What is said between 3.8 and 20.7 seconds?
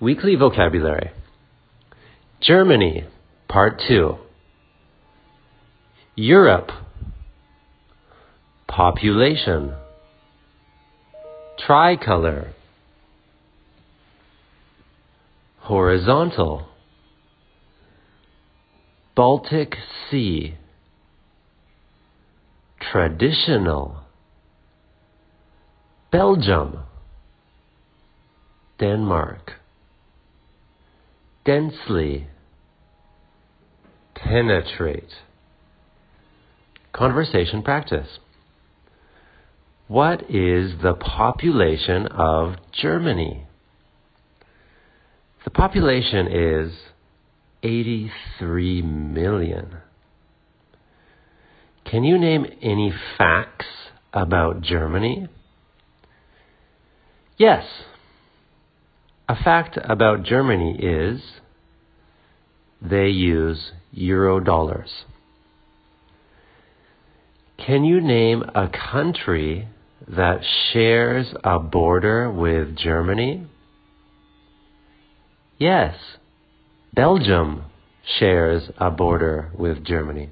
2 Europe. Population. Tricolor. Horizontal. Baltic Sea.